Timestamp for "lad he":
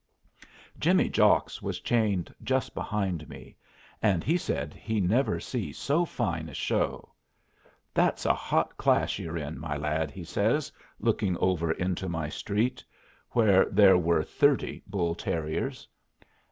9.77-10.23